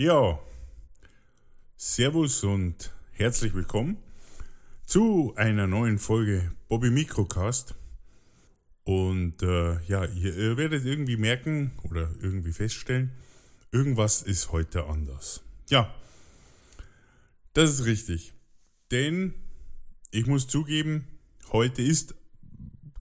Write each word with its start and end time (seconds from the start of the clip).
Ja, 0.00 0.40
Servus 1.76 2.42
und 2.42 2.90
herzlich 3.12 3.52
willkommen 3.52 3.98
zu 4.86 5.34
einer 5.36 5.66
neuen 5.66 5.98
Folge 5.98 6.52
Bobby 6.70 6.88
Microcast. 6.88 7.74
Und 8.84 9.42
äh, 9.42 9.78
ja, 9.82 10.06
ihr, 10.06 10.34
ihr 10.34 10.56
werdet 10.56 10.86
irgendwie 10.86 11.18
merken 11.18 11.72
oder 11.82 12.10
irgendwie 12.22 12.54
feststellen, 12.54 13.10
irgendwas 13.72 14.22
ist 14.22 14.52
heute 14.52 14.86
anders. 14.86 15.42
Ja, 15.68 15.94
das 17.52 17.68
ist 17.68 17.84
richtig. 17.84 18.32
Denn 18.90 19.34
ich 20.12 20.26
muss 20.26 20.48
zugeben, 20.48 21.08
heute 21.52 21.82
ist 21.82 22.14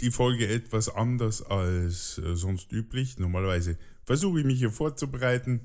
die 0.01 0.11
Folge 0.11 0.49
etwas 0.49 0.89
anders 0.89 1.43
als 1.43 2.17
äh, 2.17 2.35
sonst 2.35 2.73
üblich. 2.73 3.17
Normalerweise 3.19 3.77
versuche 4.03 4.41
ich 4.41 4.45
mich 4.45 4.59
hier 4.59 4.71
vorzubereiten 4.71 5.61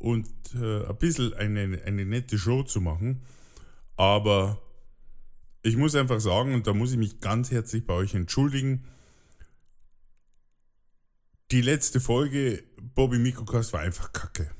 und 0.00 0.28
äh, 0.54 0.86
ein 0.86 0.96
bisschen 0.96 1.34
eine, 1.34 1.82
eine 1.84 2.04
nette 2.06 2.38
Show 2.38 2.62
zu 2.64 2.80
machen. 2.80 3.22
Aber 3.96 4.60
ich 5.62 5.76
muss 5.76 5.94
einfach 5.94 6.20
sagen, 6.20 6.54
und 6.54 6.66
da 6.66 6.72
muss 6.72 6.90
ich 6.90 6.96
mich 6.98 7.20
ganz 7.20 7.50
herzlich 7.50 7.86
bei 7.86 7.94
euch 7.94 8.14
entschuldigen, 8.14 8.84
die 11.50 11.60
letzte 11.60 12.00
Folge 12.00 12.64
Bobby 12.94 13.18
Mikrocast 13.18 13.72
war 13.72 13.80
einfach 13.80 14.12
kacke. 14.12 14.50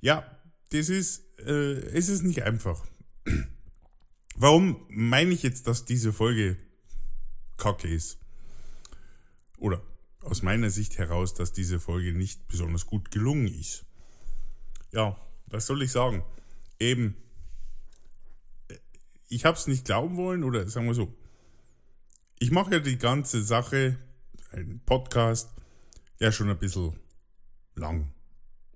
Ja, 0.00 0.24
das 0.70 0.90
ist, 0.90 1.24
äh, 1.38 1.72
es 1.96 2.08
ist 2.10 2.22
nicht 2.22 2.42
einfach. 2.42 2.84
Warum 4.36 4.84
meine 4.90 5.32
ich 5.32 5.42
jetzt, 5.42 5.66
dass 5.66 5.86
diese 5.86 6.12
Folge 6.12 6.58
kacke 7.56 7.88
ist? 7.88 8.18
Oder 9.56 9.82
aus 10.22 10.42
meiner 10.42 10.70
Sicht 10.70 10.98
heraus, 10.98 11.34
dass 11.34 11.52
diese 11.52 11.80
Folge 11.80 12.12
nicht 12.12 12.46
besonders 12.48 12.86
gut 12.86 13.10
gelungen 13.10 13.48
ist. 13.48 13.84
Ja, 14.92 15.16
was 15.46 15.66
soll 15.66 15.82
ich 15.82 15.92
sagen? 15.92 16.24
Eben, 16.78 17.16
ich 19.28 19.44
habe 19.44 19.56
es 19.56 19.66
nicht 19.66 19.84
glauben 19.84 20.16
wollen 20.16 20.44
oder 20.44 20.68
sagen 20.68 20.86
wir 20.86 20.94
so, 20.94 21.14
ich 22.38 22.50
mache 22.50 22.72
ja 22.72 22.78
die 22.80 22.98
ganze 22.98 23.42
Sache, 23.42 23.98
einen 24.50 24.80
Podcast, 24.80 25.50
ja 26.18 26.32
schon 26.32 26.50
ein 26.50 26.58
bisschen 26.58 26.98
lang. 27.74 28.12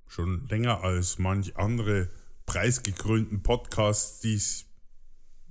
Schon 0.07 0.47
länger 0.49 0.83
als 0.83 1.19
manch 1.19 1.57
andere 1.57 2.09
preisgekrönten 2.47 3.43
Podcasts, 3.43 4.21
die 4.21 4.35
es 4.35 4.67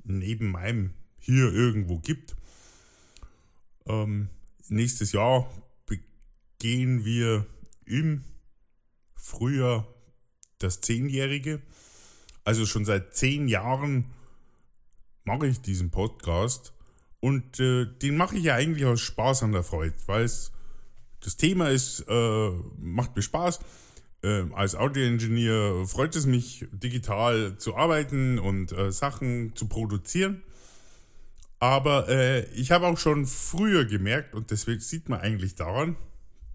neben 0.04 0.52
meinem 0.52 0.94
hier 1.20 1.52
irgendwo 1.52 2.00
gibt. 2.00 2.36
Ähm, 3.86 4.30
nächstes 4.70 5.12
Jahr 5.12 5.50
gehen 6.64 7.04
wir 7.04 7.46
im 7.84 8.24
Frühjahr 9.16 9.86
das 10.60 10.80
Zehnjährige. 10.80 11.62
Also 12.46 12.66
schon 12.66 12.86
seit 12.86 13.14
zehn 13.14 13.50
Jahren 13.50 14.06
mache 15.26 15.48
ich 15.48 15.60
diesen 15.60 15.92
Podcast 15.92 16.72
und 17.20 17.60
äh, 17.60 17.86
den 17.86 18.16
mache 18.16 18.38
ich 18.38 18.46
ja 18.46 18.56
eigentlich 18.56 18.86
aus 18.86 19.02
Spaß 19.02 19.44
an 19.44 19.52
der 19.52 19.64
Freude, 19.64 19.94
weil 20.06 20.24
es 20.24 20.54
das 21.20 21.36
Thema 21.36 21.70
ist, 21.70 22.06
äh, 22.08 22.50
macht 22.78 23.18
mir 23.18 23.24
Spaß. 23.24 23.60
Äh, 24.24 24.46
als 24.54 24.76
Audio-Engineer 24.76 25.86
freut 25.86 26.16
es 26.16 26.26
mich, 26.26 26.66
digital 26.72 27.58
zu 27.58 27.76
arbeiten 27.76 28.40
und 28.40 28.72
äh, 28.72 28.90
Sachen 28.94 29.54
zu 29.54 29.68
produzieren. 29.68 30.44
Aber 31.60 32.08
äh, 32.08 32.46
ich 32.54 32.72
habe 32.72 32.88
auch 32.88 32.98
schon 32.98 33.26
früher 33.26 33.84
gemerkt, 33.84 34.34
und 34.34 34.50
das 34.50 34.62
sieht 34.62 35.10
man 35.10 35.20
eigentlich 35.20 35.56
daran, 35.56 35.98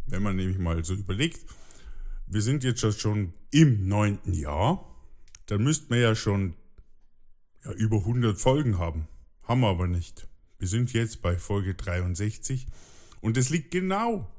wenn 0.09 0.23
man 0.23 0.37
nämlich 0.37 0.59
mal 0.59 0.85
so 0.85 0.95
überlegt, 0.95 1.41
wir 2.27 2.43
sind 2.43 2.65
jetzt 2.65 3.01
schon 3.01 3.33
im 3.51 3.89
neunten 3.89 4.33
Jahr, 4.35 4.85
dann 5.47 5.63
müssten 5.63 5.91
wir 5.91 6.01
ja 6.01 6.15
schon 6.15 6.55
ja, 7.65 7.73
über 7.73 7.99
100 7.99 8.39
Folgen 8.39 8.79
haben. 8.79 9.09
Haben 9.43 9.61
wir 9.61 9.69
aber 9.69 9.89
nicht. 9.89 10.29
Wir 10.59 10.69
sind 10.69 10.93
jetzt 10.93 11.23
bei 11.23 11.39
Folge 11.39 11.75
63 11.75 12.67
und 13.21 13.37
das 13.37 13.49
liegt 13.51 13.71
genau, 13.71 14.31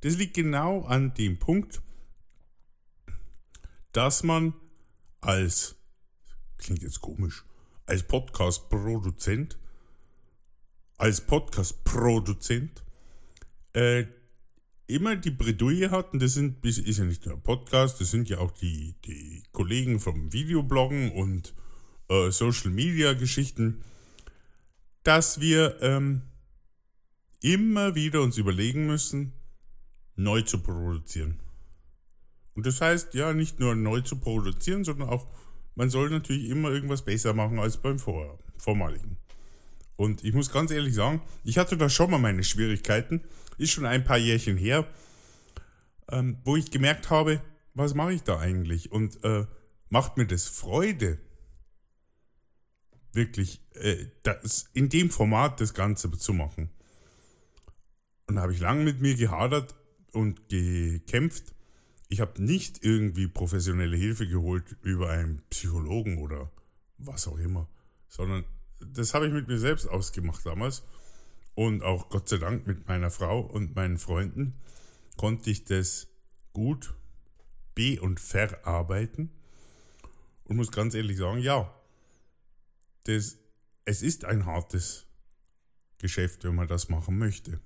das 0.00 0.16
liegt 0.16 0.34
genau 0.34 0.82
an 0.84 1.14
dem 1.14 1.38
Punkt, 1.38 1.82
dass 3.92 4.22
man 4.22 4.54
als, 5.20 5.76
klingt 6.58 6.82
jetzt 6.82 7.00
komisch, 7.00 7.44
als 7.86 8.02
Podcast-Produzent, 8.04 9.58
als 10.98 11.20
Podcast-Produzent 11.22 12.82
äh, 13.72 14.04
immer 14.94 15.16
die 15.16 15.30
Bredouille 15.30 15.90
hatten, 15.90 16.18
das 16.18 16.34
sind, 16.34 16.64
ist 16.64 16.98
ja 16.98 17.04
nicht 17.04 17.26
nur 17.26 17.34
ein 17.34 17.42
Podcast, 17.42 18.00
das 18.00 18.10
sind 18.10 18.28
ja 18.28 18.38
auch 18.38 18.50
die, 18.52 18.94
die 19.04 19.42
Kollegen 19.52 20.00
vom 20.00 20.32
Videobloggen 20.32 21.12
und 21.12 21.54
äh, 22.08 22.30
Social 22.30 22.70
Media 22.70 23.12
Geschichten, 23.14 23.82
dass 25.02 25.40
wir 25.40 25.80
ähm, 25.80 26.22
immer 27.40 27.94
wieder 27.94 28.22
uns 28.22 28.38
überlegen 28.38 28.86
müssen, 28.86 29.32
neu 30.16 30.42
zu 30.42 30.58
produzieren. 30.58 31.40
Und 32.54 32.66
das 32.66 32.80
heißt 32.80 33.14
ja 33.14 33.32
nicht 33.32 33.60
nur 33.60 33.74
neu 33.74 34.02
zu 34.02 34.16
produzieren, 34.16 34.84
sondern 34.84 35.08
auch, 35.08 35.26
man 35.74 35.90
soll 35.90 36.10
natürlich 36.10 36.50
immer 36.50 36.70
irgendwas 36.70 37.02
besser 37.02 37.32
machen 37.32 37.58
als 37.58 37.78
beim 37.78 37.98
Vor 37.98 38.38
vormaligen. 38.58 39.16
Und 39.96 40.24
ich 40.24 40.32
muss 40.32 40.50
ganz 40.50 40.70
ehrlich 40.70 40.94
sagen, 40.94 41.22
ich 41.44 41.58
hatte 41.58 41.76
da 41.76 41.88
schon 41.88 42.10
mal 42.10 42.18
meine 42.18 42.44
Schwierigkeiten, 42.44 43.22
ist 43.58 43.72
schon 43.72 43.86
ein 43.86 44.04
paar 44.04 44.18
Jährchen 44.18 44.56
her, 44.56 44.86
ähm, 46.08 46.38
wo 46.44 46.56
ich 46.56 46.70
gemerkt 46.70 47.10
habe, 47.10 47.42
was 47.74 47.94
mache 47.94 48.12
ich 48.12 48.22
da 48.22 48.38
eigentlich? 48.38 48.92
Und 48.92 49.22
äh, 49.24 49.46
macht 49.88 50.16
mir 50.16 50.26
das 50.26 50.48
Freude, 50.48 51.18
wirklich 53.12 53.60
äh, 53.74 54.06
das, 54.22 54.70
in 54.72 54.88
dem 54.88 55.10
Format 55.10 55.60
das 55.60 55.74
Ganze 55.74 56.10
zu 56.10 56.32
machen. 56.32 56.70
Und 58.26 58.36
da 58.36 58.42
habe 58.42 58.52
ich 58.52 58.60
lange 58.60 58.84
mit 58.84 59.00
mir 59.00 59.14
gehadert 59.14 59.74
und 60.12 60.48
gekämpft. 60.48 61.54
Ich 62.08 62.20
habe 62.20 62.42
nicht 62.42 62.84
irgendwie 62.84 63.26
professionelle 63.26 63.96
Hilfe 63.96 64.26
geholt 64.26 64.76
über 64.82 65.10
einen 65.10 65.42
Psychologen 65.50 66.18
oder 66.18 66.50
was 66.98 67.26
auch 67.26 67.38
immer, 67.38 67.68
sondern 68.08 68.44
das 68.92 69.14
habe 69.14 69.26
ich 69.26 69.32
mit 69.32 69.48
mir 69.48 69.58
selbst 69.58 69.86
ausgemacht 69.86 70.44
damals. 70.44 70.82
Und 71.54 71.82
auch 71.82 72.08
Gott 72.08 72.28
sei 72.28 72.38
Dank 72.38 72.66
mit 72.66 72.88
meiner 72.88 73.10
Frau 73.10 73.40
und 73.40 73.76
meinen 73.76 73.98
Freunden 73.98 74.54
konnte 75.16 75.50
ich 75.50 75.64
das 75.64 76.08
gut 76.52 76.94
be- 77.74 78.00
und 78.00 78.20
verarbeiten. 78.20 79.30
Und 80.44 80.56
muss 80.56 80.72
ganz 80.72 80.94
ehrlich 80.94 81.18
sagen, 81.18 81.38
ja, 81.38 81.74
das, 83.04 83.38
es 83.84 84.02
ist 84.02 84.24
ein 84.24 84.46
hartes 84.46 85.06
Geschäft, 85.98 86.44
wenn 86.44 86.54
man 86.54 86.68
das 86.68 86.88
machen 86.88 87.18
möchte. 87.18 87.60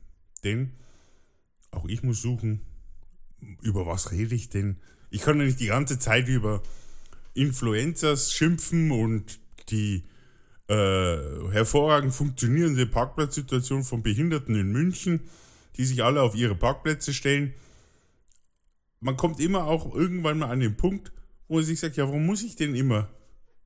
Denn 0.44 0.72
auch 1.71 1.87
ich 1.87 2.03
muss 2.03 2.22
suchen, 2.22 2.60
über 3.62 3.87
was 3.87 4.10
rede 4.10 4.34
ich 4.34 4.49
denn? 4.49 4.81
Ich 5.10 5.22
kann 5.22 5.38
ja 5.38 5.44
nicht 5.44 5.60
die 5.60 5.66
ganze 5.66 5.99
Zeit 5.99 6.28
über 6.28 6.62
Influencers 7.34 8.32
schimpfen 8.32 8.91
und 8.91 9.41
die 9.71 10.05
äh, 10.69 11.53
hervorragend 11.53 12.12
funktionierende 12.12 12.87
Parkplatzsituation 12.87 13.84
von 13.84 14.03
Behinderten 14.03 14.54
in 14.54 14.72
München, 14.72 15.21
die 15.77 15.84
sich 15.84 16.03
alle 16.03 16.22
auf 16.22 16.34
ihre 16.34 16.56
Parkplätze 16.56 17.15
stellen. 17.15 17.54
Man 19.00 19.16
kommt 19.16 19.41
immer 19.41 19.65
auch 19.65 19.94
irgendwann 19.94 20.38
mal 20.38 20.50
an 20.50 20.60
den 20.60 20.76
Punkt, 20.76 21.12
wo 21.49 21.56
man 21.56 21.65
sich 21.65 21.78
sagt, 21.78 21.97
ja, 21.97 22.06
warum 22.06 22.26
muss 22.26 22.43
ich 22.43 22.56
denn 22.56 22.75
immer, 22.75 23.09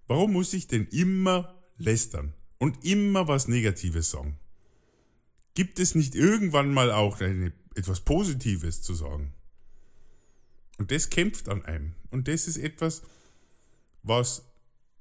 warum 0.06 0.32
muss 0.32 0.52
ich 0.52 0.66
denn 0.66 0.86
immer 0.88 1.54
lästern 1.78 2.34
und 2.58 2.84
immer 2.84 3.28
was 3.28 3.48
Negatives 3.48 4.10
sagen? 4.10 4.38
Gibt 5.54 5.78
es 5.78 5.94
nicht 5.94 6.14
irgendwann 6.14 6.72
mal 6.72 6.90
auch 6.90 7.20
eine, 7.20 7.52
etwas 7.74 8.00
Positives 8.00 8.82
zu 8.82 8.94
sagen? 8.94 9.32
Und 10.78 10.90
das 10.90 11.10
kämpft 11.10 11.48
an 11.48 11.64
einem. 11.64 11.94
Und 12.10 12.28
das 12.28 12.46
ist 12.46 12.56
etwas, 12.56 13.02
was 14.02 14.49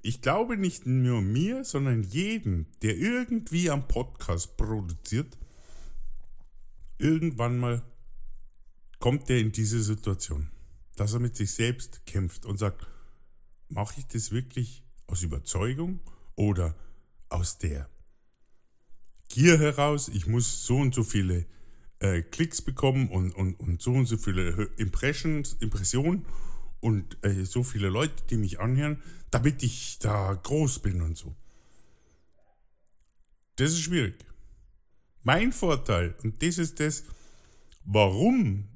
ich 0.01 0.22
glaube 0.22 0.57
nicht 0.57 0.86
nur 0.86 1.22
mir, 1.22 1.63
sondern 1.66 2.04
jedem, 2.04 2.68
der 2.81 2.98
irgendwie 2.98 3.69
am 3.69 3.88
Podcast 3.88 4.56
produziert, 4.57 5.38
irgendwann 6.98 7.57
mal 7.57 7.84
kommt 9.00 9.30
er 9.30 9.40
in 9.40 9.51
diese 9.51 9.81
Situation, 9.81 10.51
dass 10.96 11.13
er 11.13 11.19
mit 11.19 11.36
sich 11.36 11.51
selbst 11.51 12.06
kämpft 12.06 12.46
und 12.46 12.57
sagt, 12.57 12.88
mache 13.69 14.00
ich 14.00 14.07
das 14.07 14.31
wirklich 14.31 14.84
aus 15.07 15.24
Überzeugung 15.24 16.00
oder 16.36 16.75
aus 17.30 17.57
der 17.57 17.90
Gier 19.30 19.60
heraus, 19.60 20.07
ich 20.10 20.25
muss 20.25 20.66
so 20.66 20.78
und 20.78 20.96
so 20.96 21.04
viele 21.04 21.46
äh, 22.00 22.24
Klicks 22.24 22.62
bekommen 22.62 23.10
und, 23.10 23.31
und, 23.36 23.60
und 23.60 23.81
so 23.81 23.92
und 23.92 24.07
so 24.07 24.18
viele 24.18 24.69
Impressions, 24.78 25.54
Impressionen 25.60 26.25
und 26.81 27.17
äh, 27.23 27.45
so 27.45 27.63
viele 27.63 27.89
Leute, 27.89 28.23
die 28.29 28.37
mich 28.37 28.59
anhören, 28.59 29.01
damit 29.31 29.63
ich 29.63 29.99
da 29.99 30.33
groß 30.33 30.79
bin 30.79 31.01
und 31.01 31.17
so. 31.17 31.35
Das 33.55 33.71
ist 33.71 33.81
schwierig. 33.81 34.15
Mein 35.23 35.51
Vorteil, 35.51 36.15
und 36.23 36.41
das 36.41 36.57
ist 36.57 36.79
das, 36.79 37.03
warum 37.83 38.69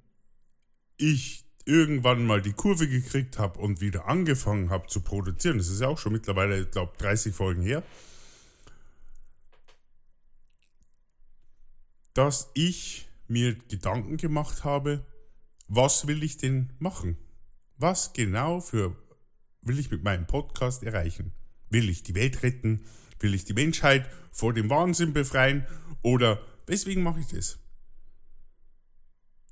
ich 0.97 1.45
irgendwann 1.65 2.25
mal 2.25 2.41
die 2.41 2.51
Kurve 2.51 2.88
gekriegt 2.89 3.39
habe 3.39 3.59
und 3.59 3.79
wieder 3.79 4.07
angefangen 4.07 4.69
habe 4.69 4.88
zu 4.88 5.01
produzieren, 5.01 5.57
das 5.57 5.69
ist 5.69 5.79
ja 5.79 5.88
auch 5.88 5.97
schon 5.97 6.11
mittlerweile, 6.11 6.61
ich 6.61 6.71
glaube, 6.71 6.91
30 6.97 7.33
Folgen 7.33 7.61
her, 7.61 7.83
dass 12.13 12.51
ich 12.53 13.07
mir 13.27 13.55
Gedanken 13.55 14.17
gemacht 14.17 14.63
habe, 14.63 15.05
was 15.67 16.07
will 16.07 16.23
ich 16.23 16.38
denn 16.38 16.73
machen? 16.79 17.17
Was 17.83 18.13
genau 18.13 18.62
für 18.62 18.95
will 19.62 19.77
ich 19.77 19.91
mit 19.91 20.06
meinem 20.06 20.25
Podcast 20.25 20.83
erreichen? 20.83 21.33
Will 21.69 21.89
ich 21.89 22.01
die 22.01 22.15
Welt 22.15 22.41
retten? 22.41 22.85
Will 23.19 23.33
ich 23.33 23.44
die 23.44 23.51
Menschheit 23.51 24.09
vor 24.31 24.53
dem 24.53 24.69
Wahnsinn 24.69 25.12
befreien? 25.12 25.68
Oder 26.01 26.41
weswegen 26.65 27.03
mache 27.03 27.19
ich 27.19 27.27
das? 27.27 27.59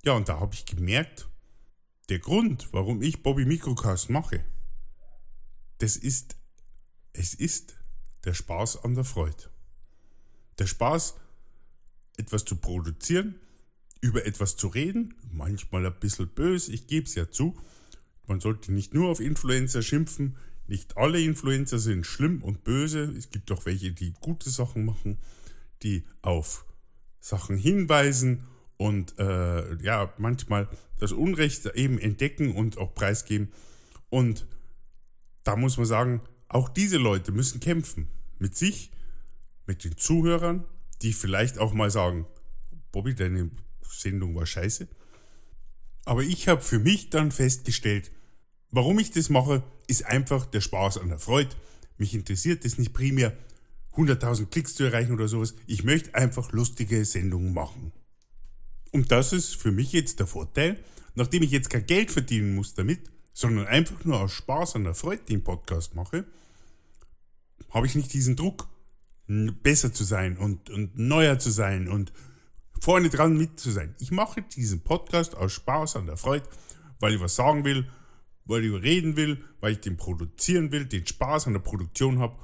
Ja, 0.06 0.13
und 0.13 0.30
da 0.30 0.39
habe 0.39 0.54
ich 0.54 0.66
gemerkt, 0.66 1.28
der 2.07 2.19
Grund, 2.19 2.69
warum 2.72 3.01
ich 3.01 3.22
Bobby 3.22 3.44
Microcast 3.44 4.10
mache, 4.10 4.45
das 5.80 5.98
ist, 5.98 6.38
es 7.12 7.34
ist 7.34 7.75
der 8.24 8.34
Spaß 8.34 8.86
an 8.86 8.95
der 8.95 9.04
Freude. 9.04 9.51
Der 10.57 10.68
Spaß, 10.68 11.16
etwas 12.16 12.45
zu 12.45 12.56
produzieren, 12.56 13.42
über 14.00 14.25
etwas 14.25 14.56
zu 14.56 14.69
reden, 14.69 15.16
manchmal 15.30 15.86
ein 15.86 16.00
bisschen 16.00 16.30
böse, 16.30 16.72
ich 16.72 16.88
gebe 16.88 17.06
es 17.06 17.16
ja 17.16 17.30
zu. 17.30 17.60
Man 18.28 18.40
sollte 18.40 18.72
nicht 18.72 18.94
nur 18.94 19.10
auf 19.10 19.20
Influencer 19.20 19.82
schimpfen, 19.82 20.38
nicht 20.68 20.98
alle 20.98 21.22
Influencer 21.22 21.80
sind 21.80 22.06
schlimm 22.06 22.42
und 22.42 22.64
böse, 22.64 23.04
es 23.18 23.30
gibt 23.30 23.52
auch 23.52 23.66
welche, 23.66 23.92
die 23.92 24.14
gute 24.22 24.50
Sachen 24.50 24.86
machen, 24.86 25.18
die 25.84 26.06
auf 26.22 26.66
Sachen 27.20 27.58
hinweisen 27.58 28.46
und 28.78 29.18
äh, 29.20 29.76
ja, 29.84 30.14
manchmal 30.18 30.68
das 31.00 31.12
Unrecht 31.12 31.66
eben 31.76 32.00
entdecken 32.00 32.56
und 32.56 32.78
auch 32.78 32.96
preisgeben. 32.96 33.52
Und 34.10 34.48
da 35.44 35.56
muss 35.56 35.78
man 35.78 35.86
sagen, 35.86 36.22
auch 36.48 36.70
diese 36.70 36.98
Leute 36.98 37.32
müssen 37.32 37.60
kämpfen. 37.60 38.08
Mit 38.40 38.56
sich, 38.56 38.92
mit 39.68 39.84
den 39.84 39.98
Zuhörern, 39.98 40.66
die 41.02 41.14
vielleicht 41.14 41.60
auch 41.60 41.74
mal 41.74 41.92
sagen, 41.92 42.26
Bobby, 42.92 43.14
deine 43.16 43.52
Sendung 43.82 44.36
war 44.36 44.46
scheiße. 44.46 44.88
Aber 46.06 46.24
ich 46.24 46.48
habe 46.48 46.62
für 46.62 46.80
mich 46.80 47.09
dann 47.09 47.31
festgestellt, 47.31 48.12
warum 48.71 49.00
ich 49.00 49.12
das 49.12 49.30
mache, 49.30 49.63
ist 49.88 50.06
einfach 50.06 50.45
der 50.45 50.62
Spaß 50.62 50.98
an 50.98 51.09
der 51.09 51.19
Freude. 51.19 51.56
Mich 51.98 52.13
interessiert 52.13 52.65
es 52.65 52.77
nicht 52.77 52.94
primär, 52.94 53.38
100.000 53.95 54.48
Klicks 54.48 54.75
zu 54.75 54.83
erreichen 54.83 55.13
oder 55.13 55.27
sowas. 55.27 55.53
Ich 55.68 55.83
möchte 55.83 56.15
einfach 56.15 56.51
lustige 56.51 57.03
Sendungen 57.06 57.53
machen. 57.53 57.92
Und 58.92 59.12
das 59.12 59.33
ist 59.33 59.56
für 59.56 59.71
mich 59.71 59.92
jetzt 59.92 60.19
der 60.19 60.27
Vorteil, 60.27 60.77
nachdem 61.15 61.44
ich 61.44 61.51
jetzt 61.51 61.69
kein 61.69 61.86
Geld 61.86 62.12
verdienen 62.12 62.56
muss 62.56 62.74
damit, 62.74 63.01
sondern 63.33 63.68
einfach 63.68 64.03
nur 64.06 64.19
aus 64.19 64.31
Spaß 64.33 64.75
an 64.75 64.83
der 64.83 64.94
Freude 64.94 65.24
den 65.24 65.44
Podcast 65.44 65.95
mache, 65.95 66.25
habe 67.69 67.86
ich 67.86 67.95
nicht 67.95 68.13
diesen 68.13 68.36
Druck, 68.36 68.68
besser 69.27 69.94
zu 69.94 70.03
sein 70.03 70.38
und, 70.38 70.69
und 70.69 70.98
neuer 70.98 71.39
zu 71.39 71.51
sein 71.51 71.88
und 71.88 72.12
vorne 72.81 73.10
dran 73.10 73.38
mit 73.38 73.60
zu 73.60 73.72
sein. 73.72 73.95
Ich 74.00 74.12
mache 74.12 74.42
diesen 74.42 74.81
Podcast 74.81 75.38
aus 75.38 75.54
Spaß 75.54 75.95
an 75.95 76.07
der 76.07 76.18
Freude, 76.18 76.48
weil 77.00 77.13
ich 77.13 77.22
was 77.22 77.36
sagen 77.36 77.63
will, 77.63 77.88
weil 78.45 78.66
ich 78.66 78.74
reden 78.81 79.16
will, 79.16 79.44
weil 79.60 79.74
ich 79.74 79.80
den 79.81 79.98
produzieren 79.98 80.72
will, 80.72 80.86
den 80.86 81.06
Spaß 81.06 81.48
an 81.48 81.54
der 81.54 81.60
Produktion 81.62 82.19
habe. 82.19 82.38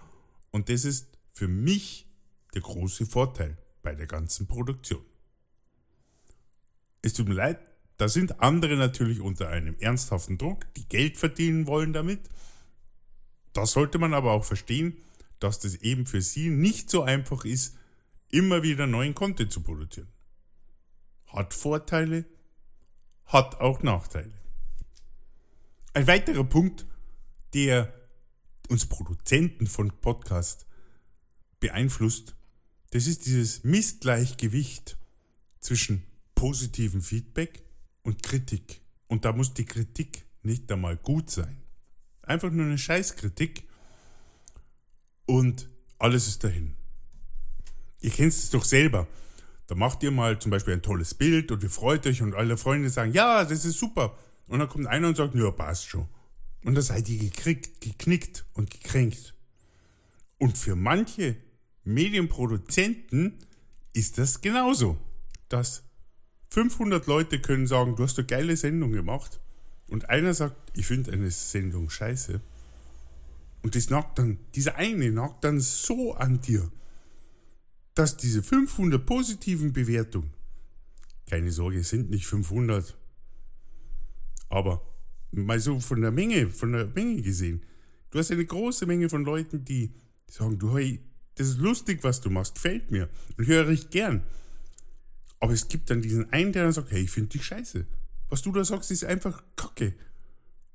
Und 0.51 0.69
das 0.69 0.85
ist 0.85 1.17
für 1.33 1.47
mich 1.47 2.07
der 2.53 2.61
große 2.61 3.07
Vorteil 3.07 3.57
bei 3.81 3.95
der 3.95 4.05
ganzen 4.05 4.47
Produktion. 4.47 5.03
Es 7.01 7.13
tut 7.13 7.27
mir 7.27 7.35
leid, 7.35 7.59
da 7.97 8.07
sind 8.07 8.41
andere 8.41 8.75
natürlich 8.75 9.21
unter 9.21 9.49
einem 9.49 9.75
ernsthaften 9.79 10.37
Druck, 10.37 10.71
die 10.75 10.87
Geld 10.87 11.17
verdienen 11.17 11.65
wollen 11.65 11.93
damit. 11.93 12.29
Das 13.53 13.71
sollte 13.71 13.97
man 13.97 14.13
aber 14.13 14.33
auch 14.33 14.45
verstehen, 14.45 14.97
dass 15.39 15.59
das 15.59 15.75
eben 15.77 16.05
für 16.05 16.21
sie 16.21 16.49
nicht 16.49 16.91
so 16.91 17.01
einfach 17.01 17.43
ist, 17.43 17.75
immer 18.29 18.61
wieder 18.61 18.85
neuen 18.85 19.15
Content 19.15 19.51
zu 19.51 19.61
produzieren. 19.61 20.07
Hat 21.27 21.53
Vorteile, 21.53 22.25
hat 23.25 23.59
auch 23.59 23.83
Nachteile. 23.83 24.33
Ein 25.93 26.07
weiterer 26.07 26.43
Punkt, 26.43 26.85
der 27.53 27.93
uns 28.69 28.85
Produzenten 28.85 29.67
von 29.67 29.91
Podcast 30.01 30.65
beeinflusst, 31.59 32.35
das 32.91 33.07
ist 33.07 33.25
dieses 33.25 33.63
Missgleichgewicht 33.63 34.97
zwischen 35.59 36.03
positivem 36.35 37.01
Feedback 37.01 37.63
und 38.03 38.23
Kritik. 38.23 38.81
Und 39.07 39.25
da 39.25 39.33
muss 39.33 39.53
die 39.53 39.65
Kritik 39.65 40.25
nicht 40.43 40.71
einmal 40.71 40.97
gut 40.97 41.29
sein. 41.29 41.61
Einfach 42.21 42.51
nur 42.51 42.65
eine 42.65 42.77
Scheißkritik 42.77 43.67
und 45.25 45.69
alles 45.99 46.27
ist 46.27 46.43
dahin. 46.43 46.75
Ihr 48.01 48.11
kennt 48.11 48.33
es 48.33 48.49
doch 48.49 48.63
selber. 48.63 49.07
Da 49.67 49.75
macht 49.75 50.01
ihr 50.01 50.11
mal 50.11 50.39
zum 50.39 50.49
Beispiel 50.49 50.73
ein 50.73 50.81
tolles 50.81 51.13
Bild 51.13 51.51
und 51.51 51.61
ihr 51.61 51.69
freut 51.69 52.07
euch 52.07 52.21
und 52.21 52.33
alle 52.33 52.57
Freunde 52.57 52.89
sagen, 52.89 53.11
ja, 53.11 53.43
das 53.43 53.65
ist 53.65 53.77
super. 53.77 54.17
Und 54.47 54.59
dann 54.59 54.69
kommt 54.69 54.87
einer 54.87 55.09
und 55.09 55.17
sagt, 55.17 55.35
ja, 55.35 55.51
passt 55.51 55.89
schon. 55.89 56.07
Und 56.63 56.75
da 56.75 56.81
seid 56.81 57.07
ihr 57.09 57.19
gekriegt, 57.19 57.81
geknickt 57.81 58.45
und 58.53 58.71
gekränkt. 58.71 59.35
Und 60.37 60.57
für 60.57 60.75
manche 60.75 61.35
Medienproduzenten 61.83 63.39
ist 63.93 64.17
das 64.17 64.41
genauso. 64.41 64.97
Dass 65.49 65.83
500 66.49 67.05
Leute 67.07 67.39
können 67.39 67.67
sagen, 67.67 67.95
du 67.95 68.03
hast 68.03 68.17
eine 68.17 68.27
geile 68.27 68.55
Sendung 68.55 68.93
gemacht. 68.93 69.39
Und 69.87 70.09
einer 70.09 70.33
sagt, 70.33 70.55
ich 70.75 70.85
finde 70.85 71.11
eine 71.11 71.31
Sendung 71.31 71.89
scheiße. 71.89 72.39
Und 73.63 73.75
das 73.75 73.89
nagt 73.89 74.19
dann, 74.19 74.39
dieser 74.55 74.75
eine 74.75 75.11
nagt 75.11 75.43
dann 75.43 75.59
so 75.59 76.13
an 76.13 76.39
dir, 76.41 76.71
dass 77.97 78.17
diese 78.17 78.43
500 78.43 79.05
positiven 79.05 79.73
Bewertungen, 79.73 80.31
keine 81.25 81.51
Sorge, 81.51 81.79
es 81.79 81.89
sind 81.89 82.09
nicht 82.09 82.27
500, 82.27 82.95
aber 84.49 84.81
mal 85.31 85.59
so 85.59 85.79
von 85.79 86.01
der 86.01 86.11
Menge, 86.11 86.49
von 86.49 86.73
der 86.73 86.85
Menge 86.87 87.21
gesehen, 87.21 87.63
du 88.11 88.19
hast 88.19 88.31
eine 88.31 88.45
große 88.45 88.85
Menge 88.85 89.09
von 89.09 89.25
Leuten, 89.25 89.65
die 89.65 89.93
sagen, 90.29 90.59
du, 90.59 90.77
hey, 90.77 91.01
das 91.35 91.47
ist 91.47 91.57
lustig, 91.57 92.03
was 92.03 92.21
du 92.21 92.29
machst, 92.29 92.55
gefällt 92.55 92.91
mir 92.91 93.09
und 93.37 93.47
höre 93.47 93.69
ich 93.69 93.89
gern. 93.89 94.23
Aber 95.39 95.53
es 95.53 95.67
gibt 95.67 95.89
dann 95.89 96.01
diesen 96.01 96.31
einen, 96.31 96.51
der 96.51 96.63
dann 96.63 96.73
sagt, 96.73 96.91
hey, 96.91 97.01
ich 97.01 97.11
finde 97.11 97.29
dich 97.29 97.45
scheiße. 97.45 97.85
Was 98.29 98.41
du 98.41 98.51
da 98.51 98.63
sagst, 98.63 98.91
ist 98.91 99.05
einfach 99.05 99.43
Kacke. 99.55 99.93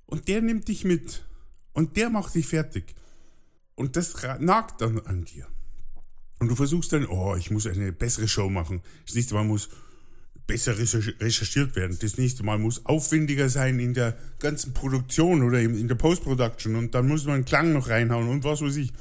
Und 0.06 0.28
der 0.28 0.40
nimmt 0.40 0.68
dich 0.68 0.84
mit. 0.84 1.24
Und 1.72 1.96
der 1.96 2.10
macht 2.10 2.34
dich 2.34 2.46
fertig. 2.46 2.94
Und 3.74 3.96
das 3.96 4.14
nagt 4.38 4.80
dann 4.80 5.00
an 5.00 5.24
dir. 5.24 5.48
Und 6.42 6.48
du 6.48 6.56
versuchst 6.56 6.92
dann, 6.92 7.06
oh, 7.06 7.36
ich 7.36 7.52
muss 7.52 7.68
eine 7.68 7.92
bessere 7.92 8.26
Show 8.26 8.48
machen. 8.48 8.82
Das 9.06 9.14
nächste 9.14 9.34
Mal 9.34 9.44
muss 9.44 9.68
besser 10.48 10.76
recherchiert 10.76 11.76
werden. 11.76 11.96
Das 12.00 12.18
nächste 12.18 12.42
Mal 12.42 12.58
muss 12.58 12.84
aufwendiger 12.84 13.48
sein 13.48 13.78
in 13.78 13.94
der 13.94 14.18
ganzen 14.40 14.74
Produktion 14.74 15.44
oder 15.44 15.60
in 15.60 15.86
der 15.86 15.94
Post-Production. 15.94 16.74
Und 16.74 16.96
dann 16.96 17.06
muss 17.06 17.26
man 17.26 17.36
einen 17.36 17.44
Klang 17.44 17.72
noch 17.72 17.88
reinhauen 17.88 18.28
und 18.28 18.42
was 18.42 18.60
weiß 18.60 18.74
ich. 18.74 18.92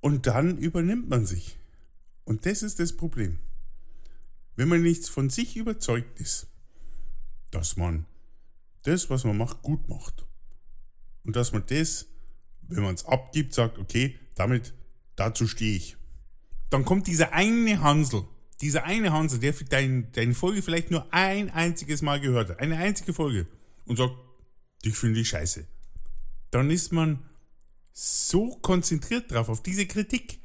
Und 0.00 0.26
dann 0.26 0.56
übernimmt 0.56 1.10
man 1.10 1.26
sich. 1.26 1.58
Und 2.24 2.46
das 2.46 2.62
ist 2.62 2.80
das 2.80 2.94
Problem. 2.94 3.38
Wenn 4.54 4.68
man 4.68 4.80
nicht 4.80 5.06
von 5.06 5.28
sich 5.28 5.54
überzeugt 5.58 6.18
ist, 6.18 6.46
dass 7.50 7.76
man 7.76 8.06
das, 8.84 9.10
was 9.10 9.24
man 9.24 9.36
macht, 9.36 9.60
gut 9.60 9.86
macht. 9.86 10.24
Und 11.24 11.36
dass 11.36 11.52
man 11.52 11.62
das, 11.66 12.06
wenn 12.62 12.82
man 12.82 12.94
es 12.94 13.04
abgibt, 13.04 13.52
sagt, 13.52 13.76
okay, 13.76 14.18
damit, 14.34 14.72
dazu 15.16 15.48
stehe 15.48 15.76
ich. 15.76 15.96
Dann 16.70 16.84
kommt 16.84 17.06
dieser 17.06 17.32
eine 17.32 17.80
Hansel, 17.80 18.24
dieser 18.60 18.84
eine 18.84 19.12
Hansel, 19.12 19.38
der 19.38 19.52
dein, 19.68 20.10
deine 20.12 20.34
Folge 20.34 20.62
vielleicht 20.62 20.90
nur 20.90 21.12
ein 21.12 21.50
einziges 21.50 22.02
Mal 22.02 22.20
gehört 22.20 22.50
hat, 22.50 22.60
eine 22.60 22.76
einzige 22.76 23.12
Folge, 23.12 23.46
und 23.84 23.96
sagt, 23.96 24.14
dich 24.84 24.96
finde 24.96 25.20
ich 25.20 25.28
scheiße. 25.28 25.66
Dann 26.50 26.70
ist 26.70 26.92
man 26.92 27.24
so 27.92 28.56
konzentriert 28.56 29.30
drauf, 29.30 29.48
auf 29.48 29.62
diese 29.62 29.86
Kritik, 29.86 30.40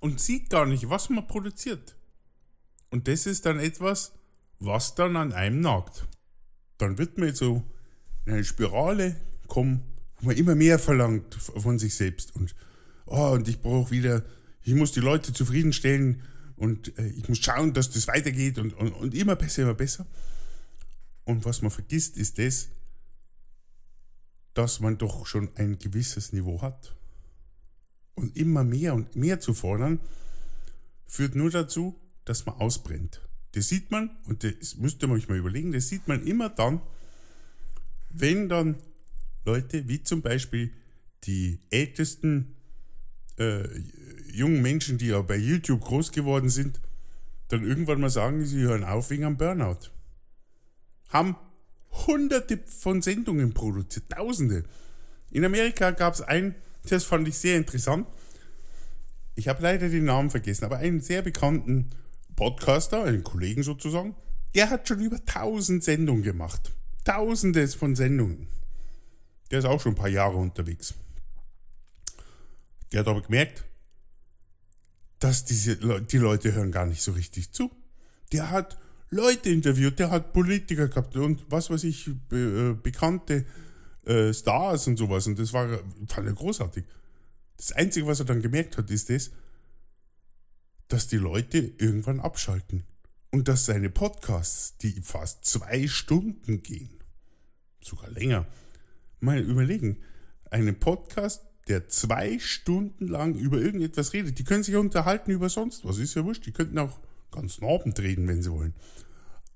und 0.00 0.20
sieht 0.20 0.50
gar 0.50 0.66
nicht, 0.66 0.90
was 0.90 1.08
man 1.08 1.26
produziert. 1.26 1.96
Und 2.90 3.08
das 3.08 3.24
ist 3.26 3.46
dann 3.46 3.58
etwas, 3.58 4.12
was 4.58 4.94
dann 4.94 5.16
an 5.16 5.32
einem 5.32 5.60
nagt. 5.60 6.06
Dann 6.76 6.98
wird 6.98 7.16
man 7.16 7.34
so 7.34 7.64
in 8.26 8.34
eine 8.34 8.44
Spirale 8.44 9.16
kommen, 9.46 9.82
wo 10.20 10.26
man 10.26 10.36
immer 10.36 10.54
mehr 10.54 10.78
verlangt 10.78 11.34
von 11.34 11.78
sich 11.78 11.94
selbst. 11.94 12.36
Und, 12.36 12.54
oh, 13.06 13.32
und 13.32 13.48
ich 13.48 13.60
brauche 13.60 13.90
wieder, 13.90 14.24
ich 14.62 14.74
muss 14.74 14.92
die 14.92 15.00
Leute 15.00 15.32
zufriedenstellen 15.32 16.22
und 16.56 16.96
äh, 16.98 17.08
ich 17.08 17.28
muss 17.28 17.38
schauen, 17.38 17.74
dass 17.74 17.90
das 17.90 18.08
weitergeht 18.08 18.58
und, 18.58 18.74
und, 18.74 18.92
und 18.92 19.14
immer 19.14 19.36
besser, 19.36 19.62
immer 19.62 19.74
besser. 19.74 20.06
Und 21.24 21.44
was 21.44 21.62
man 21.62 21.70
vergisst, 21.70 22.16
ist 22.16 22.38
das, 22.38 22.68
dass 24.52 24.80
man 24.80 24.98
doch 24.98 25.26
schon 25.26 25.50
ein 25.56 25.78
gewisses 25.78 26.32
Niveau 26.32 26.62
hat. 26.62 26.94
Und 28.14 28.36
immer 28.36 28.62
mehr 28.62 28.94
und 28.94 29.16
mehr 29.16 29.40
zu 29.40 29.54
fordern, 29.54 29.98
führt 31.06 31.34
nur 31.34 31.50
dazu, 31.50 32.00
dass 32.24 32.46
man 32.46 32.56
ausbrennt. 32.56 33.20
Das 33.52 33.68
sieht 33.68 33.90
man, 33.90 34.10
und 34.24 34.44
das 34.44 34.76
müsst 34.76 35.02
ihr 35.02 35.10
euch 35.10 35.28
mal 35.28 35.38
überlegen, 35.38 35.72
das 35.72 35.88
sieht 35.88 36.06
man 36.08 36.24
immer 36.26 36.48
dann, 36.48 36.80
wenn 38.10 38.48
dann 38.48 38.76
Leute 39.44 39.88
wie 39.88 40.02
zum 40.02 40.22
Beispiel 40.22 40.72
die 41.24 41.60
ältesten 41.70 42.54
äh, 43.38 43.64
jungen 44.32 44.62
Menschen, 44.62 44.98
die 44.98 45.08
ja 45.08 45.22
bei 45.22 45.36
YouTube 45.36 45.82
groß 45.82 46.12
geworden 46.12 46.48
sind, 46.48 46.80
dann 47.48 47.64
irgendwann 47.64 48.00
mal 48.00 48.10
sagen, 48.10 48.44
sie 48.44 48.62
hören 48.62 48.84
auf 48.84 49.10
wegen 49.10 49.24
einem 49.24 49.36
Burnout. 49.36 49.90
Haben 51.08 51.36
hunderte 52.06 52.58
von 52.66 53.02
Sendungen 53.02 53.54
produziert, 53.54 54.08
tausende. 54.10 54.64
In 55.30 55.44
Amerika 55.44 55.90
gab 55.92 56.14
es 56.14 56.20
einen, 56.20 56.54
das 56.88 57.04
fand 57.04 57.28
ich 57.28 57.38
sehr 57.38 57.56
interessant. 57.56 58.06
Ich 59.36 59.48
habe 59.48 59.62
leider 59.62 59.88
den 59.88 60.04
Namen 60.04 60.30
vergessen, 60.30 60.64
aber 60.64 60.78
einen 60.78 61.00
sehr 61.00 61.22
bekannten 61.22 61.90
Podcaster, 62.36 63.04
einen 63.04 63.24
Kollegen 63.24 63.62
sozusagen, 63.62 64.14
der 64.54 64.70
hat 64.70 64.88
schon 64.88 65.00
über 65.00 65.24
tausend 65.24 65.82
Sendungen 65.82 66.22
gemacht. 66.22 66.72
Tausendes 67.04 67.74
von 67.74 67.94
Sendungen. 67.94 68.48
Der 69.50 69.58
ist 69.58 69.64
auch 69.64 69.80
schon 69.80 69.92
ein 69.92 69.96
paar 69.96 70.08
Jahre 70.08 70.36
unterwegs. 70.36 70.94
Der 72.94 73.00
hat 73.00 73.08
aber 73.08 73.22
gemerkt, 73.22 73.64
dass 75.18 75.44
diese 75.44 75.76
die 75.76 76.16
Leute 76.16 76.54
hören 76.54 76.70
gar 76.70 76.86
nicht 76.86 77.02
so 77.02 77.10
richtig 77.10 77.50
zu. 77.50 77.72
Der 78.30 78.50
hat 78.50 78.78
Leute 79.10 79.50
interviewt, 79.50 79.98
der 79.98 80.12
hat 80.12 80.32
Politiker 80.32 80.86
gehabt 80.86 81.16
und 81.16 81.44
was 81.50 81.70
weiß 81.70 81.82
ich, 81.82 82.08
be, 82.28 82.36
äh, 82.70 82.80
bekannte 82.80 83.46
äh, 84.04 84.32
Stars 84.32 84.86
und 84.86 84.96
sowas. 84.96 85.26
Und 85.26 85.40
das 85.40 85.52
war, 85.52 85.80
fand 86.06 86.28
er 86.28 86.34
großartig. 86.34 86.84
Das 87.56 87.72
Einzige, 87.72 88.06
was 88.06 88.20
er 88.20 88.26
dann 88.26 88.40
gemerkt 88.40 88.78
hat, 88.78 88.88
ist 88.92 89.10
das, 89.10 89.32
dass 90.86 91.08
die 91.08 91.16
Leute 91.16 91.58
irgendwann 91.58 92.20
abschalten. 92.20 92.84
Und 93.32 93.48
dass 93.48 93.66
seine 93.66 93.90
Podcasts, 93.90 94.78
die 94.78 95.02
fast 95.02 95.44
zwei 95.44 95.88
Stunden 95.88 96.62
gehen, 96.62 97.02
sogar 97.82 98.08
länger, 98.10 98.46
mal 99.18 99.40
überlegen, 99.40 100.00
einen 100.48 100.78
Podcast, 100.78 101.42
der 101.68 101.88
zwei 101.88 102.38
Stunden 102.38 103.08
lang 103.08 103.34
über 103.34 103.58
irgendetwas 103.58 104.12
redet, 104.12 104.38
die 104.38 104.44
können 104.44 104.62
sich 104.62 104.76
unterhalten 104.76 105.30
über 105.30 105.48
sonst 105.48 105.84
was, 105.84 105.98
ist 105.98 106.14
ja 106.14 106.24
wurscht, 106.24 106.46
die 106.46 106.52
könnten 106.52 106.78
auch 106.78 106.98
ganz 107.30 107.60
Abend 107.62 107.98
reden, 108.00 108.28
wenn 108.28 108.42
sie 108.42 108.52
wollen. 108.52 108.74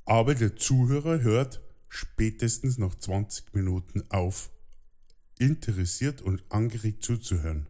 Aber 0.05 0.35
der 0.35 0.57
Zuhörer 0.57 1.21
hört 1.21 1.61
spätestens 1.89 2.79
nach 2.79 2.95
20 2.95 3.55
Minuten 3.55 4.05
auf, 4.11 4.51
interessiert 5.39 6.23
und 6.23 6.43
angeregt 6.49 7.03
zuzuhören. 7.05 7.67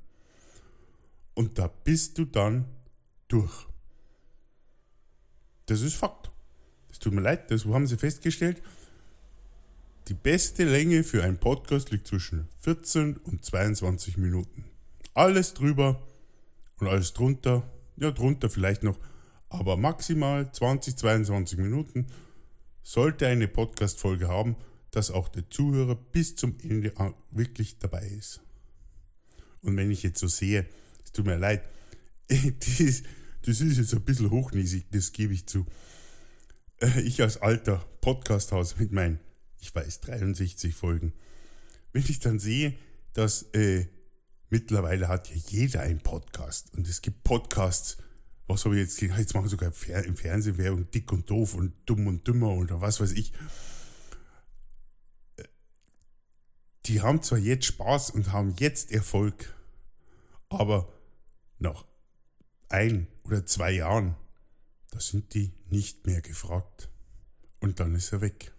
Und 1.35 1.59
da 1.59 1.68
bist 1.68 2.18
du 2.18 2.25
dann 2.25 2.64
durch. 3.28 3.66
Das 5.66 5.83
ist 5.83 5.95
Fakt. 5.95 6.30
Es 6.90 6.99
tut 6.99 7.12
mir 7.12 7.21
leid, 7.21 7.50
das 7.50 7.64
haben 7.66 7.87
sie 7.87 7.97
festgestellt. 7.97 8.62
Die 10.08 10.14
beste 10.14 10.64
Länge 10.64 11.04
für 11.04 11.22
einen 11.22 11.36
Podcast 11.36 11.90
liegt 11.90 12.06
zwischen 12.06 12.48
14 12.60 13.18
und 13.18 13.44
22 13.44 14.16
Minuten. 14.16 14.64
Alles 15.12 15.52
drüber 15.52 16.02
und 16.78 16.86
alles 16.86 17.12
drunter, 17.12 17.70
ja 17.98 18.10
drunter 18.10 18.48
vielleicht 18.48 18.82
noch, 18.82 18.98
aber 19.50 19.76
maximal 19.76 20.50
20, 20.50 20.96
22 20.96 21.58
Minuten 21.58 22.06
sollte 22.82 23.26
eine 23.26 23.48
Podcast-Folge 23.48 24.28
haben, 24.28 24.56
dass 24.92 25.10
auch 25.10 25.28
der 25.28 25.50
Zuhörer 25.50 25.96
bis 25.96 26.36
zum 26.36 26.56
Ende 26.62 26.94
wirklich 27.30 27.78
dabei 27.78 28.06
ist. 28.06 28.40
Und 29.60 29.76
wenn 29.76 29.90
ich 29.90 30.02
jetzt 30.02 30.20
so 30.20 30.26
sehe, 30.26 30.66
es 31.04 31.12
tut 31.12 31.26
mir 31.26 31.36
leid, 31.36 31.62
das, 32.28 33.02
das 33.42 33.60
ist 33.60 33.76
jetzt 33.76 33.92
ein 33.92 34.04
bisschen 34.06 34.30
hochnäsig, 34.30 34.86
das 34.90 35.12
gebe 35.12 35.34
ich 35.34 35.44
zu. 35.44 35.66
Äh, 36.80 37.02
ich 37.02 37.20
als 37.20 37.42
alter 37.42 37.84
Podcast-Haus 38.00 38.78
mit 38.78 38.90
meinen, 38.90 39.20
ich 39.60 39.74
weiß, 39.74 40.00
63 40.00 40.74
Folgen, 40.74 41.12
wenn 41.92 42.02
ich 42.02 42.20
dann 42.20 42.38
sehe, 42.38 42.74
dass 43.12 43.42
äh, 43.54 43.86
mittlerweile 44.50 45.08
hat 45.08 45.30
ja 45.30 45.36
jeder 45.48 45.80
einen 45.80 46.00
Podcast 46.00 46.72
und 46.74 46.88
es 46.88 47.02
gibt 47.02 47.24
Podcasts, 47.24 47.98
was 48.46 48.64
habe 48.64 48.76
ich 48.76 48.82
jetzt 48.82 48.98
gesehen? 48.98 49.14
Jetzt 49.18 49.34
machen 49.34 49.48
sogar 49.48 49.72
im 50.04 50.16
Fernsehen 50.16 50.56
Werbung 50.56 50.90
dick 50.90 51.12
und 51.12 51.28
doof 51.28 51.54
und 51.54 51.74
dumm 51.84 52.06
und 52.06 52.26
dümmer 52.26 52.54
oder 52.54 52.80
was 52.80 53.00
weiß 53.00 53.12
ich. 53.12 53.32
Äh, 55.36 55.44
die 56.86 57.02
haben 57.02 57.22
zwar 57.22 57.38
jetzt 57.38 57.66
Spaß 57.66 58.10
und 58.10 58.32
haben 58.32 58.54
jetzt 58.58 58.90
Erfolg, 58.90 59.54
aber 60.48 60.90
nach 61.58 61.84
ein 62.70 63.06
oder 63.24 63.44
zwei 63.44 63.72
Jahren, 63.72 64.16
da 64.90 65.00
sind 65.00 65.34
die 65.34 65.52
nicht 65.68 66.06
mehr 66.06 66.22
gefragt. 66.22 66.88
Und 67.60 67.80
dann 67.80 67.94
ist 67.94 68.12
er 68.12 68.20
weg. 68.20 68.52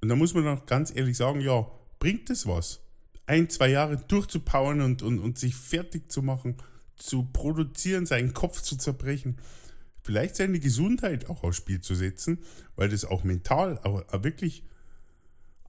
Und 0.00 0.08
da 0.08 0.16
muss 0.16 0.34
man 0.34 0.46
auch 0.46 0.66
ganz 0.66 0.94
ehrlich 0.94 1.16
sagen, 1.16 1.40
ja, 1.40 1.66
bringt 1.98 2.30
es 2.30 2.46
was? 2.46 2.80
Ein, 3.26 3.50
zwei 3.50 3.68
Jahre 3.70 3.96
durchzupowern 3.96 4.80
und, 4.80 5.02
und, 5.02 5.18
und 5.18 5.38
sich 5.38 5.54
fertig 5.54 6.10
zu 6.10 6.22
machen, 6.22 6.56
zu 6.96 7.24
produzieren, 7.24 8.06
seinen 8.06 8.32
Kopf 8.32 8.62
zu 8.62 8.76
zerbrechen, 8.76 9.36
vielleicht 10.02 10.36
seine 10.36 10.60
Gesundheit 10.60 11.28
auch 11.28 11.42
aufs 11.42 11.56
Spiel 11.56 11.80
zu 11.80 11.94
setzen, 11.94 12.38
weil 12.76 12.88
das 12.88 13.04
auch 13.04 13.24
mental, 13.24 13.78
aber 13.82 14.24
wirklich 14.24 14.64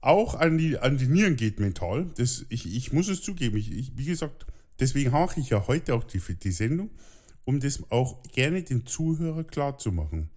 auch 0.00 0.34
an 0.34 0.56
die, 0.56 0.78
an 0.78 0.96
die 0.96 1.08
Nieren 1.08 1.36
geht 1.36 1.60
mental. 1.60 2.10
Das, 2.16 2.46
ich, 2.48 2.74
ich 2.74 2.92
muss 2.92 3.08
es 3.08 3.22
zugeben, 3.22 3.56
ich, 3.58 3.70
ich, 3.70 3.92
wie 3.96 4.06
gesagt, 4.06 4.46
Deswegen 4.80 5.10
mache 5.10 5.38
ich 5.38 5.50
ja 5.50 5.66
heute 5.68 5.94
auch 5.94 6.04
die, 6.04 6.20
die 6.42 6.52
Sendung, 6.52 6.90
um 7.44 7.60
das 7.60 7.82
auch 7.90 8.22
gerne 8.32 8.62
dem 8.62 8.86
Zuhörer 8.86 9.44
klar 9.44 9.78
zu 9.78 9.92
machen. 9.92 10.30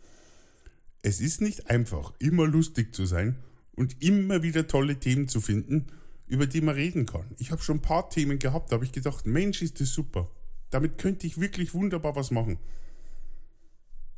Es 1.01 1.21
ist 1.21 1.41
nicht 1.41 1.69
einfach, 1.69 2.13
immer 2.19 2.45
lustig 2.45 2.93
zu 2.93 3.05
sein 3.05 3.37
und 3.75 4.01
immer 4.01 4.43
wieder 4.43 4.67
tolle 4.67 4.99
Themen 4.99 5.27
zu 5.27 5.41
finden, 5.41 5.87
über 6.27 6.47
die 6.47 6.61
man 6.61 6.75
reden 6.75 7.05
kann. 7.05 7.25
Ich 7.37 7.51
habe 7.51 7.61
schon 7.61 7.77
ein 7.77 7.81
paar 7.81 8.09
Themen 8.09 8.39
gehabt, 8.39 8.71
da 8.71 8.75
habe 8.75 8.85
ich 8.85 8.91
gedacht, 8.91 9.25
Mensch, 9.25 9.61
ist 9.61 9.79
das 9.79 9.89
super. 9.89 10.29
Damit 10.69 10.97
könnte 10.97 11.27
ich 11.27 11.39
wirklich 11.39 11.73
wunderbar 11.73 12.15
was 12.15 12.31
machen. 12.31 12.57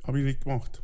Habe 0.03 0.19
ich 0.19 0.25
nicht 0.25 0.41
gemacht. 0.41 0.81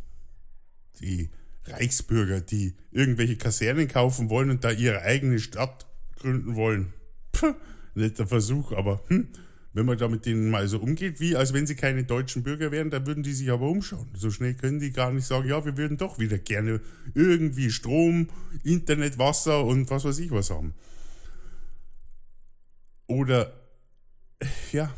Die 1.00 1.30
Reichsbürger, 1.66 2.42
die 2.42 2.75
irgendwelche 2.92 3.38
Kasernen 3.38 3.88
kaufen 3.88 4.30
wollen 4.30 4.50
und 4.50 4.63
da 4.63 4.72
ihre 4.72 5.01
eigene 5.01 5.40
Stadt 5.40 5.88
gründen 6.16 6.56
wollen. 6.56 6.94
Puh, 7.32 7.54
netter 7.96 8.28
Versuch, 8.28 8.72
aber 8.72 9.04
hm, 9.08 9.30
wenn 9.74 9.86
man 9.86 9.98
da 9.98 10.08
mit 10.10 10.25
denen 10.25 10.50
mal 10.50 10.68
so 10.68 10.80
umgeht, 10.80 11.20
wie 11.20 11.36
als 11.36 11.54
wenn 11.54 11.66
sie 11.66 11.75
keine 11.75 12.04
deutschen 12.04 12.44
Bürger 12.44 12.72
wären, 12.72 12.90
dann 12.90 13.06
würden 13.08 13.24
die 13.24 13.34
sich 13.34 13.50
aber 13.51 13.70
umschauen. 13.70 14.10
So 14.13 14.30
schnell 14.30 14.54
können 14.54 14.80
die 14.80 14.92
gar 14.92 15.12
nicht 15.12 15.25
sagen, 15.25 15.48
ja, 15.48 15.63
wir 15.63 15.78
würden 15.78 15.98
doch 15.98 16.20
wieder 16.20 16.38
gerne 16.38 16.82
irgendwie 17.13 17.72
Strom, 17.72 18.28
Internet, 18.63 19.18
Wasser 19.18 19.63
und 19.63 19.90
was 19.90 20.04
weiß 20.04 20.20
ich 20.20 20.32
was 20.32 20.50
haben. 20.50 20.74
Oder, 23.08 23.54
ja, 24.72 24.94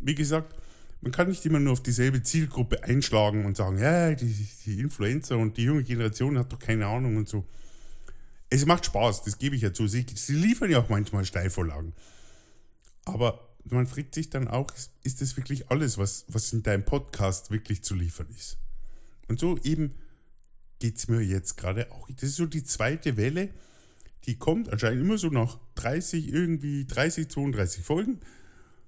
wie 0.00 0.14
gesagt, 0.14 0.54
man 1.00 1.12
kann 1.12 1.28
nicht 1.28 1.46
immer 1.46 1.60
nur 1.60 1.74
auf 1.74 1.82
dieselbe 1.82 2.22
Zielgruppe 2.22 2.84
einschlagen 2.84 3.46
und 3.46 3.56
sagen, 3.56 3.78
ja, 3.78 4.14
die, 4.14 4.48
die 4.66 4.80
Influencer 4.80 5.38
und 5.38 5.56
die 5.56 5.62
junge 5.62 5.84
Generation 5.84 6.38
hat 6.38 6.52
doch 6.52 6.58
keine 6.58 6.86
Ahnung 6.86 7.16
und 7.16 7.28
so. 7.28 7.46
Es 8.50 8.66
macht 8.66 8.86
Spaß, 8.86 9.24
das 9.24 9.38
gebe 9.38 9.56
ich 9.56 9.62
ja 9.62 9.72
zu. 9.72 9.86
Sie, 9.86 10.04
sie 10.14 10.34
liefern 10.34 10.70
ja 10.70 10.78
auch 10.78 10.88
manchmal 10.88 11.24
Steilvorlagen. 11.24 11.92
Aber 13.04 13.47
man 13.72 13.86
fragt 13.86 14.14
sich 14.14 14.30
dann 14.30 14.48
auch, 14.48 14.72
ist 15.02 15.20
das 15.20 15.36
wirklich 15.36 15.70
alles, 15.70 15.98
was, 15.98 16.24
was 16.28 16.52
in 16.52 16.62
deinem 16.62 16.84
Podcast 16.84 17.50
wirklich 17.50 17.82
zu 17.82 17.94
liefern 17.94 18.28
ist? 18.30 18.58
Und 19.26 19.40
so 19.40 19.58
eben 19.62 19.94
geht 20.78 20.96
es 20.96 21.08
mir 21.08 21.20
jetzt 21.20 21.56
gerade 21.56 21.90
auch. 21.92 22.08
Das 22.08 22.30
ist 22.30 22.36
so 22.36 22.46
die 22.46 22.64
zweite 22.64 23.16
Welle, 23.16 23.50
die 24.24 24.36
kommt 24.36 24.68
anscheinend 24.70 25.02
immer 25.02 25.18
so 25.18 25.28
nach 25.28 25.58
30, 25.74 26.28
irgendwie 26.28 26.86
30, 26.86 27.28
32 27.28 27.84
Folgen, 27.84 28.20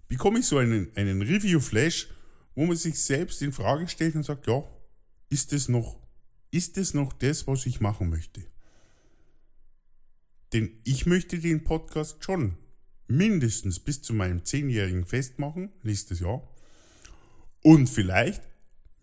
bekomme 0.09 0.41
ich 0.41 0.47
so 0.47 0.59
einen, 0.59 0.95
einen 0.97 1.23
Review-Flash, 1.23 2.09
wo 2.55 2.67
man 2.67 2.77
sich 2.77 2.99
selbst 3.01 3.43
in 3.43 3.53
Frage 3.53 3.89
stellt 3.89 4.15
und 4.15 4.25
sagt, 4.25 4.47
ja, 4.47 4.63
ist 5.29 5.53
das 5.53 5.69
noch, 5.69 6.01
ist 6.51 6.77
das 6.77 6.95
noch 6.95 7.13
das, 7.13 7.47
was 7.47 7.67
ich 7.67 7.81
machen 7.81 8.11
möchte? 8.11 8.43
Denn 10.53 10.81
ich 10.85 11.07
möchte 11.07 11.39
den 11.39 11.63
Podcast 11.63 12.25
schon 12.25 12.57
mindestens 13.11 13.81
bis 13.81 14.03
zu 14.03 14.15
meinem 14.15 14.45
zehnjährigen 14.45 15.05
Fest 15.05 15.39
machen, 15.39 15.71
nächstes 15.83 16.21
Jahr. 16.21 16.43
Und 17.63 17.89
vielleicht, 17.89 18.43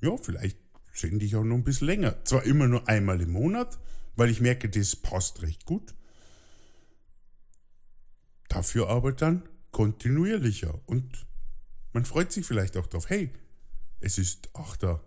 ja, 0.02 0.16
vielleicht 0.18 0.58
sende 0.94 1.26
ich 1.26 1.36
auch 1.36 1.44
noch 1.44 1.56
ein 1.56 1.64
bisschen 1.64 1.88
länger. 1.88 2.24
Zwar 2.24 2.44
immer 2.44 2.68
nur 2.68 2.88
einmal 2.88 3.22
im 3.22 3.32
Monat, 3.32 3.78
weil 4.16 4.30
ich 4.30 4.42
merke, 4.42 4.70
das 4.70 4.96
passt 4.96 5.42
recht 5.42 5.66
gut. 5.66 5.94
Dafür 8.48 8.90
aber 8.90 9.12
dann 9.12 9.48
kontinuierlicher. 9.72 10.80
Und 10.88 11.28
man 11.94 12.06
freut 12.06 12.32
sich 12.32 12.46
vielleicht 12.46 12.78
auch 12.78 12.88
drauf. 12.88 13.10
Hey, 13.10 13.32
es 14.00 14.18
ist 14.18 14.56
8. 14.56 15.00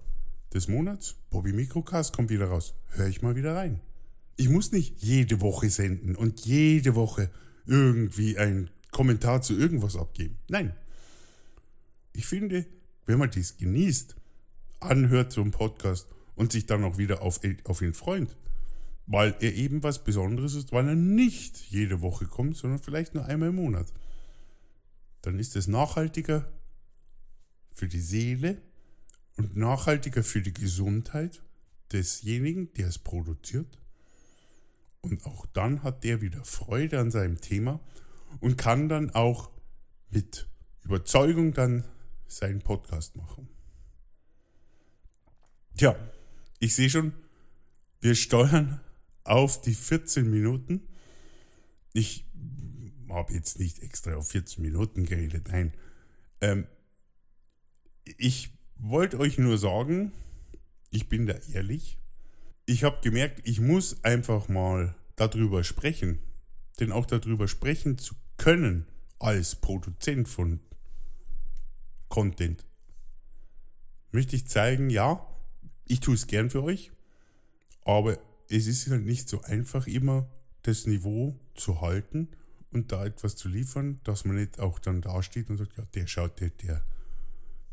des 0.53 0.69
Monats, 0.69 1.17
Bobby 1.31 1.53
Mikrocast 1.53 2.15
kommt 2.15 2.31
wieder 2.31 2.47
raus. 2.47 2.75
Hör 2.89 3.07
ich 3.07 3.23
mal 3.23 3.35
wieder 3.35 3.57
rein. 3.57 3.81
Ich 4.37 4.49
muss 4.49 4.73
nicht 4.73 5.03
jede 5.03 5.41
Woche 5.41 5.71
senden 5.71 6.17
und 6.17 6.41
jede 6.41 6.95
Woche 6.95 7.31
irgendwie 7.67 8.39
einen 8.39 8.71
Kommentar 8.91 9.43
zu 9.43 9.57
irgendwas 9.57 9.97
abgeben. 9.97 10.39
Nein. 10.49 10.75
Ich 12.13 12.27
finde, 12.27 12.67
wenn 13.07 13.19
man 13.19 13.31
dies 13.31 13.57
genießt, 13.57 14.17
anhört, 14.81 15.37
einen 15.39 15.53
Podcast, 15.53 16.07
und 16.41 16.53
sich 16.53 16.65
dann 16.65 16.85
auch 16.85 16.97
wieder 16.97 17.21
auf, 17.21 17.41
auf 17.65 17.83
ihn 17.83 17.93
freut. 17.93 18.35
Weil 19.07 19.37
er 19.41 19.55
eben 19.55 19.83
was 19.83 20.05
Besonderes 20.05 20.55
ist, 20.55 20.73
weil 20.73 20.89
er 20.89 20.95
nicht 20.95 21.59
jede 21.69 22.01
Woche 22.01 22.25
kommt, 22.25 22.57
sondern 22.57 22.81
vielleicht 22.81 23.15
nur 23.15 23.27
einmal 23.27 23.51
im 23.51 23.57
Monat. 23.57 23.93
Dann 25.21 25.39
ist 25.39 25.55
es 25.55 25.69
nachhaltiger 25.69 26.51
für 27.75 27.89
die 27.89 28.01
Seele 28.01 28.57
und 29.37 29.55
nachhaltiger 29.55 30.23
für 30.23 30.41
die 30.41 30.55
Gesundheit 30.55 31.43
desjenigen, 31.93 32.73
der 32.73 32.89
es 32.89 32.97
produziert. 32.97 33.79
Und 35.03 35.27
auch 35.27 35.45
dann 35.45 35.83
hat 35.83 36.05
der 36.05 36.23
wieder 36.23 36.43
Freude 36.47 37.01
an 37.01 37.11
seinem 37.11 37.39
Thema 37.43 37.81
und 38.39 38.57
kann 38.57 38.89
dann 38.89 39.11
auch 39.11 39.51
mit 40.11 40.49
Überzeugung 40.83 41.53
dann 41.53 41.85
seinen 42.27 42.61
Podcast 42.61 43.17
machen. 43.17 43.49
Tja, 45.77 45.97
ich 46.59 46.75
sehe 46.75 46.91
schon, 46.91 47.13
wir 48.01 48.15
steuern 48.15 48.81
auf 49.25 49.61
die 49.61 49.75
14 49.75 50.29
Minuten. 50.29 50.83
Ich 51.93 52.27
habe 53.09 53.33
jetzt 53.33 53.59
nicht 53.59 53.83
extra 53.83 54.15
auf 54.15 54.29
14 54.29 54.63
Minuten 54.63 55.05
geredet, 55.05 55.49
nein. 55.49 55.73
Ähm, 56.41 56.67
ich 58.05 58.51
wollte 58.77 59.19
euch 59.19 59.39
nur 59.39 59.59
sagen, 59.59 60.13
ich 60.91 61.09
bin 61.09 61.27
da 61.27 61.35
ehrlich. 61.53 61.99
Ich 62.67 62.85
habe 62.85 63.01
gemerkt, 63.03 63.41
ich 63.45 63.61
muss 63.61 64.05
einfach 64.05 64.49
mal 64.49 64.95
darüber 65.17 65.65
sprechen. 65.65 66.21
Denn 66.81 66.93
auch 66.93 67.07
darüber 67.07 67.47
sprechen 67.47 67.99
zu 67.99 68.15
können 68.37 68.87
als 69.19 69.55
Produzent 69.55 70.29
von 70.29 70.61
Content, 72.09 72.65
möchte 74.13 74.35
ich 74.35 74.49
zeigen, 74.49 74.91
ja, 74.91 75.25
ich 75.87 76.01
tue 76.01 76.15
es 76.15 76.27
gern 76.27 76.51
für 76.51 76.65
euch, 76.65 76.91
aber 77.85 78.19
es 78.49 78.67
ist 78.67 78.91
halt 78.91 79.05
nicht 79.05 79.29
so 79.29 79.43
einfach 79.43 79.87
immer 79.87 80.29
das 80.63 80.87
Niveau 80.87 81.39
zu 81.55 81.81
halten 81.81 82.29
und 82.73 82.93
da 82.93 83.05
etwas 83.05 83.37
zu 83.37 83.49
liefern, 83.49 84.01
dass 84.05 84.25
man 84.25 84.37
nicht 84.37 84.59
auch 84.59 84.79
dann 84.79 85.01
dasteht 85.01 85.51
und 85.51 85.57
sagt, 85.57 85.77
ja, 85.77 85.85
der 85.95 86.07
schaut, 86.07 86.41
der, 86.41 86.51
der, 86.51 86.85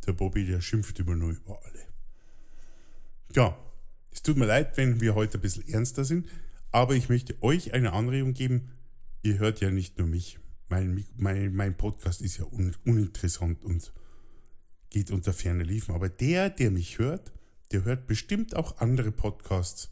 der 0.06 0.14
Bobby, 0.14 0.46
der 0.46 0.62
schimpft 0.62 1.00
immer 1.00 1.16
nur 1.16 1.32
über 1.32 1.60
alle. 1.64 1.86
Ja, 3.36 3.58
es 4.12 4.22
tut 4.22 4.38
mir 4.38 4.46
leid, 4.46 4.78
wenn 4.78 5.02
wir 5.02 5.16
heute 5.16 5.38
ein 5.38 5.42
bisschen 5.42 5.68
ernster 5.68 6.06
sind, 6.06 6.28
aber 6.72 6.96
ich 6.96 7.10
möchte 7.10 7.42
euch 7.42 7.74
eine 7.74 7.94
Anregung 7.94 8.34
geben. 8.34 8.72
Ihr 9.28 9.40
hört 9.40 9.60
ja 9.60 9.70
nicht 9.70 9.98
nur 9.98 10.08
mich. 10.08 10.40
Mein, 10.70 11.06
mein, 11.18 11.54
mein 11.54 11.76
Podcast 11.76 12.22
ist 12.22 12.38
ja 12.38 12.46
un, 12.46 12.74
uninteressant 12.86 13.62
und 13.62 13.92
geht 14.90 15.12
unter 15.12 15.34
ferne 15.34 15.64
Liefen. 15.64 15.94
Aber 15.94 16.08
der, 16.08 16.50
der 16.50 16.72
mich 16.72 16.98
hört, 16.98 17.34
der 17.74 17.84
hört 17.84 18.08
bestimmt 18.08 18.56
auch 18.56 18.78
andere 18.78 19.12
Podcasts. 19.12 19.92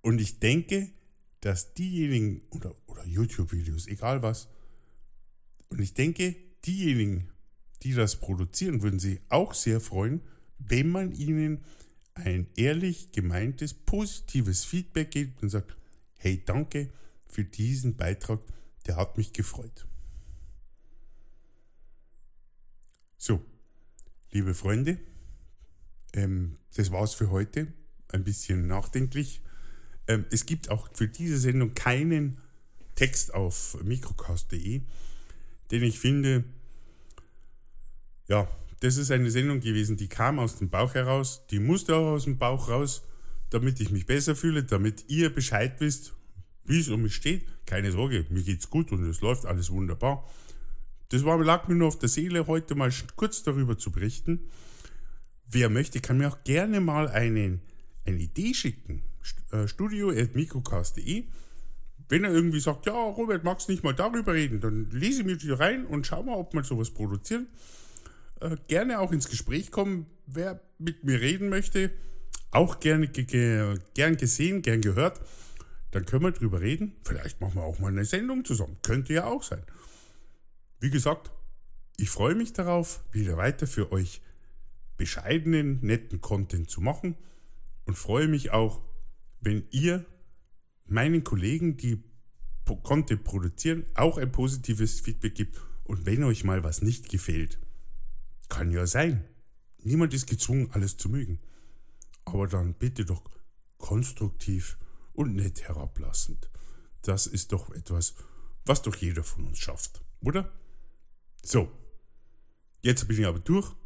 Und 0.00 0.18
ich 0.18 0.38
denke, 0.38 0.92
dass 1.40 1.74
diejenigen, 1.74 2.40
oder, 2.48 2.74
oder 2.86 3.04
YouTube-Videos, 3.04 3.86
egal 3.86 4.22
was, 4.22 4.48
und 5.68 5.82
ich 5.82 5.92
denke, 5.92 6.34
diejenigen, 6.64 7.28
die 7.82 7.92
das 7.92 8.16
produzieren, 8.16 8.80
würden 8.80 8.98
sich 8.98 9.20
auch 9.28 9.52
sehr 9.52 9.82
freuen, 9.82 10.22
wenn 10.56 10.88
man 10.88 11.12
ihnen 11.12 11.64
ein 12.14 12.46
ehrlich 12.56 13.12
gemeintes, 13.12 13.74
positives 13.74 14.64
Feedback 14.64 15.10
gibt 15.10 15.42
und 15.42 15.50
sagt, 15.50 15.76
hey, 16.24 16.42
danke 16.42 16.90
für 17.26 17.44
diesen 17.44 17.96
Beitrag, 17.96 18.40
der 18.86 18.96
hat 18.96 19.18
mich 19.18 19.34
gefreut. 19.34 19.86
So, 23.18 23.44
liebe 24.30 24.54
Freunde, 24.54 24.98
ähm, 26.14 26.56
das 26.74 26.90
war's 26.90 27.12
für 27.12 27.30
heute. 27.30 27.72
Ein 28.08 28.24
bisschen 28.24 28.66
nachdenklich. 28.66 29.42
Ähm, 30.06 30.24
es 30.30 30.46
gibt 30.46 30.70
auch 30.70 30.88
für 30.94 31.08
diese 31.08 31.38
Sendung 31.38 31.74
keinen 31.74 32.40
Text 32.94 33.34
auf 33.34 33.76
microcast.de, 33.82 34.80
denn 35.70 35.82
ich 35.82 35.98
finde, 35.98 36.44
ja, 38.28 38.48
das 38.80 38.96
ist 38.96 39.10
eine 39.10 39.30
Sendung 39.30 39.60
gewesen, 39.60 39.98
die 39.98 40.08
kam 40.08 40.38
aus 40.38 40.56
dem 40.56 40.70
Bauch 40.70 40.94
heraus, 40.94 41.46
die 41.50 41.58
musste 41.58 41.96
auch 41.96 42.12
aus 42.12 42.24
dem 42.24 42.38
Bauch 42.38 42.68
raus, 42.68 43.02
damit 43.50 43.80
ich 43.80 43.90
mich 43.90 44.06
besser 44.06 44.34
fühle, 44.36 44.64
damit 44.64 45.04
ihr 45.08 45.32
Bescheid 45.32 45.80
wisst, 45.80 46.14
wie 46.64 46.80
es 46.80 46.88
um 46.88 47.02
mich 47.02 47.14
steht. 47.14 47.46
Keine 47.66 47.92
Sorge, 47.92 48.26
mir 48.30 48.42
geht's 48.42 48.70
gut 48.70 48.92
und 48.92 49.04
es 49.04 49.20
läuft 49.20 49.46
alles 49.46 49.70
wunderbar. 49.70 50.28
Das 51.10 51.24
war, 51.24 51.42
lag 51.42 51.68
mir 51.68 51.74
nur 51.74 51.88
auf 51.88 51.98
der 51.98 52.08
Seele, 52.08 52.46
heute 52.46 52.74
mal 52.74 52.90
kurz 53.16 53.42
darüber 53.42 53.78
zu 53.78 53.92
berichten. 53.92 54.50
Wer 55.46 55.68
möchte, 55.68 56.00
kann 56.00 56.18
mir 56.18 56.28
auch 56.28 56.42
gerne 56.44 56.80
mal 56.80 57.08
einen, 57.08 57.60
eine 58.04 58.18
Idee 58.18 58.54
schicken. 58.54 59.02
Äh, 59.52 59.68
studio.microcast.de 59.68 61.24
Wenn 62.08 62.24
er 62.24 62.32
irgendwie 62.32 62.60
sagt, 62.60 62.86
ja, 62.86 62.92
Robert, 62.92 63.44
magst 63.44 63.68
du 63.68 63.72
nicht 63.72 63.84
mal 63.84 63.94
darüber 63.94 64.34
reden, 64.34 64.60
dann 64.60 64.90
lese 64.90 65.20
ich 65.20 65.26
mir 65.26 65.36
die 65.36 65.50
rein 65.50 65.86
und 65.86 66.06
schau 66.06 66.22
mal, 66.22 66.34
ob 66.34 66.54
wir 66.54 66.64
sowas 66.64 66.90
produzieren. 66.90 67.46
Äh, 68.40 68.56
gerne 68.68 69.00
auch 69.00 69.12
ins 69.12 69.28
Gespräch 69.28 69.70
kommen. 69.70 70.06
Wer 70.26 70.60
mit 70.78 71.04
mir 71.04 71.20
reden 71.20 71.48
möchte, 71.48 71.90
auch 72.54 72.80
gerne 72.80 73.08
ge 73.08 73.76
gern 73.94 74.16
gesehen, 74.16 74.62
gern 74.62 74.80
gehört. 74.80 75.20
Dann 75.90 76.04
können 76.06 76.24
wir 76.24 76.32
drüber 76.32 76.60
reden. 76.60 76.96
Vielleicht 77.02 77.40
machen 77.40 77.56
wir 77.56 77.62
auch 77.62 77.78
mal 77.78 77.88
eine 77.88 78.04
Sendung 78.04 78.44
zusammen. 78.44 78.78
Könnte 78.82 79.12
ja 79.12 79.26
auch 79.26 79.42
sein. 79.42 79.62
Wie 80.80 80.90
gesagt, 80.90 81.30
ich 81.96 82.10
freue 82.10 82.34
mich 82.34 82.52
darauf, 82.52 83.04
wieder 83.12 83.36
weiter 83.36 83.66
für 83.66 83.92
euch 83.92 84.20
bescheidenen, 84.96 85.78
netten 85.82 86.20
Content 86.20 86.68
zu 86.68 86.80
machen 86.80 87.16
und 87.84 87.96
freue 87.96 88.28
mich 88.28 88.50
auch, 88.50 88.82
wenn 89.40 89.64
ihr 89.70 90.04
meinen 90.86 91.24
Kollegen, 91.24 91.76
die 91.76 92.02
Content 92.82 93.24
produzieren, 93.24 93.84
auch 93.94 94.18
ein 94.18 94.32
positives 94.32 95.00
Feedback 95.00 95.34
gibt 95.34 95.60
und 95.84 96.06
wenn 96.06 96.24
euch 96.24 96.44
mal 96.44 96.64
was 96.64 96.82
nicht 96.82 97.08
gefällt. 97.08 97.58
Kann 98.48 98.70
ja 98.70 98.86
sein. 98.86 99.24
Niemand 99.82 100.14
ist 100.14 100.26
gezwungen, 100.26 100.70
alles 100.72 100.96
zu 100.96 101.08
mögen. 101.08 101.38
Aber 102.34 102.48
dann 102.48 102.74
bitte 102.74 103.04
doch 103.04 103.22
konstruktiv 103.78 104.76
und 105.12 105.36
nett 105.36 105.62
herablassend. 105.68 106.50
Das 107.02 107.28
ist 107.28 107.52
doch 107.52 107.70
etwas, 107.70 108.16
was 108.64 108.82
doch 108.82 108.96
jeder 108.96 109.22
von 109.22 109.46
uns 109.46 109.60
schafft, 109.60 110.02
oder? 110.20 110.50
So, 111.44 111.70
jetzt 112.82 113.06
bin 113.06 113.20
ich 113.20 113.26
aber 113.26 113.38
durch. 113.38 113.76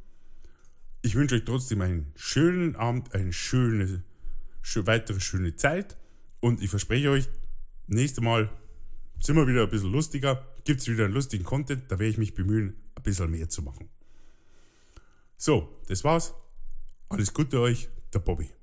Ich 1.03 1.15
wünsche 1.15 1.35
euch 1.35 1.45
trotzdem 1.45 1.83
einen 1.83 2.11
schönen 2.17 2.75
Abend, 2.75 3.15
eine 3.15 3.35
schöne, 3.35 4.03
weitere 4.77 5.21
schöne 5.21 5.57
Zeit. 5.57 5.99
Und 6.41 6.63
ich 6.63 6.71
verspreche 6.71 7.11
euch, 7.11 7.29
nächstes 7.87 8.25
Mal 8.25 8.51
sind 9.21 9.37
wir 9.37 9.47
wieder 9.47 9.65
ein 9.65 9.71
bisschen 9.71 9.93
lustiger. 9.93 10.43
Gibt 10.65 10.81
es 10.81 10.89
wieder 10.89 11.05
einen 11.05 11.13
lustigen 11.13 11.45
Content, 11.45 11.85
da 11.89 11.99
werde 11.99 12.11
ich 12.11 12.19
mich 12.19 12.33
bemühen, 12.33 12.77
ein 12.95 13.03
bisschen 13.03 13.31
mehr 13.31 13.51
zu 13.51 13.61
machen. 13.61 13.91
So, 15.37 15.83
das 15.87 16.03
war's. 16.03 16.33
Alles 17.11 17.35
Gute 17.35 17.61
euch, 17.61 17.91
der 18.13 18.21
Bobby. 18.21 18.58